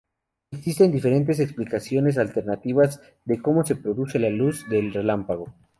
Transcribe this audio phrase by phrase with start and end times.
[0.49, 5.53] Existen diferentes explicaciones alternativas de cómo se produce la luz del relámpago.